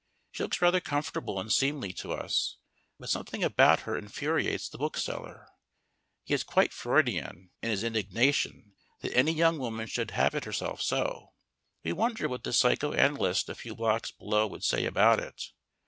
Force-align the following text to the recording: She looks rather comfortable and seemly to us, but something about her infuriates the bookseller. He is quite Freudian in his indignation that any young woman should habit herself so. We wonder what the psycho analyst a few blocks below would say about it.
She 0.31 0.41
looks 0.41 0.63
rather 0.63 0.79
comfortable 0.79 1.39
and 1.39 1.53
seemly 1.53 1.93
to 1.93 2.11
us, 2.11 2.57
but 2.99 3.11
something 3.11 3.43
about 3.43 3.81
her 3.81 3.95
infuriates 3.95 4.67
the 4.67 4.79
bookseller. 4.79 5.47
He 6.23 6.33
is 6.33 6.43
quite 6.43 6.73
Freudian 6.73 7.51
in 7.61 7.69
his 7.69 7.83
indignation 7.83 8.73
that 9.01 9.15
any 9.15 9.31
young 9.31 9.59
woman 9.59 9.85
should 9.85 10.09
habit 10.09 10.45
herself 10.45 10.81
so. 10.81 11.33
We 11.83 11.93
wonder 11.93 12.27
what 12.27 12.43
the 12.43 12.51
psycho 12.51 12.93
analyst 12.93 13.47
a 13.47 13.53
few 13.53 13.75
blocks 13.75 14.09
below 14.09 14.47
would 14.47 14.63
say 14.63 14.85
about 14.87 15.19
it. 15.19 15.51